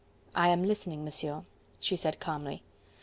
[0.33, 1.43] "I am listening, Monsieur,"
[1.79, 2.63] she said calmly.